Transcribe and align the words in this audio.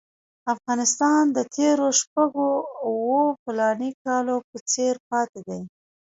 افغانستان 0.53 1.23
د 1.37 1.37
تېرو 1.55 1.87
شپږو 1.99 2.51
اوو 2.85 3.21
فلاني 3.43 3.91
کالو 4.03 4.35
په 4.49 4.57
څېر 4.71 4.95
پاتې 5.09 5.39
دی. 5.47 5.61